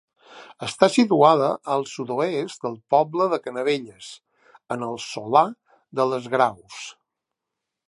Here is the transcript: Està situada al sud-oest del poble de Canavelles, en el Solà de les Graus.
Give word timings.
Està 0.67 0.87
situada 0.93 1.49
al 1.75 1.85
sud-oest 1.91 2.63
del 2.67 2.79
poble 2.95 3.29
de 3.35 3.39
Canavelles, 3.45 4.09
en 4.77 4.87
el 4.89 4.99
Solà 5.09 5.45
de 6.01 6.11
les 6.15 6.29
Graus. 6.37 6.83